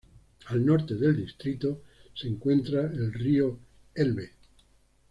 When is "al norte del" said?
0.47-1.15